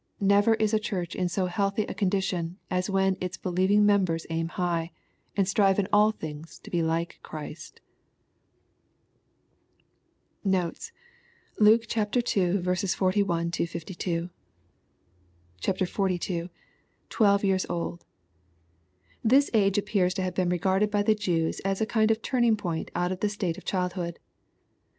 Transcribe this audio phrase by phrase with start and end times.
[0.19, 4.47] Never is a Church in so healthy a condition as when its believing members aim
[4.47, 4.91] high,
[5.37, 7.81] and strive in all things to be like Christ.
[10.43, 10.91] Notes.
[11.59, 12.01] Luke II.
[12.63, 14.29] 41— 52.
[15.61, 16.49] 42*—
[17.21, 18.03] [Tivdve years old.]
[19.23, 22.57] This age appears to have been regarded by the Jews as a kind of turning
[22.57, 24.17] point out of the state of child hood.